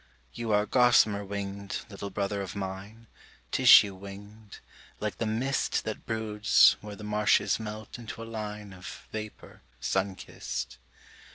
You 0.33 0.51
are 0.51 0.65
gossamer 0.65 1.23
winged, 1.23 1.81
little 1.87 2.09
brother 2.09 2.41
of 2.41 2.55
mine, 2.55 3.05
Tissue 3.51 3.93
winged, 3.93 4.57
like 4.99 5.19
the 5.19 5.27
mist 5.27 5.83
That 5.83 6.07
broods 6.07 6.75
where 6.81 6.95
the 6.95 7.03
marshes 7.03 7.59
melt 7.59 7.99
into 7.99 8.23
a 8.23 8.25
line 8.25 8.73
Of 8.73 9.05
vapour 9.11 9.61
sun 9.79 10.15
kissed. 10.15 10.79